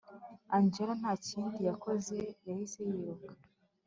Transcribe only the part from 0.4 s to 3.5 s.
angella ntakindi yakoze yahise yiruka